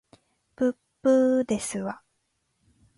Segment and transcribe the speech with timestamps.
[0.55, 0.73] ぶっ
[1.03, 2.01] ぶーですわ